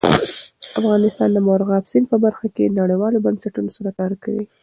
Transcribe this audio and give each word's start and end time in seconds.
افغانستان 0.79 1.29
د 1.33 1.37
مورغاب 1.47 1.83
سیند 1.91 2.05
په 2.11 2.17
برخه 2.25 2.47
کې 2.55 2.73
نړیوالو 2.79 3.23
بنسټونو 3.25 3.69
سره 3.77 3.89
کار 3.99 4.11
کوي. 4.23 4.43